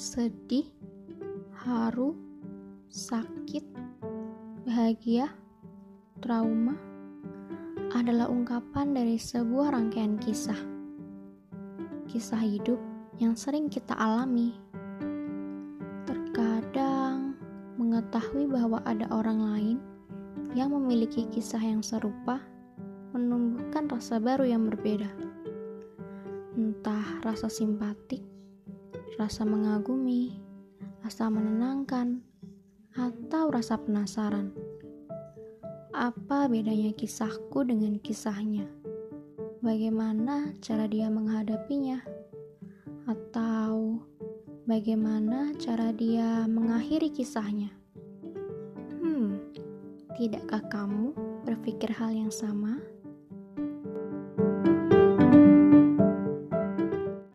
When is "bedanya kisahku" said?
36.48-37.60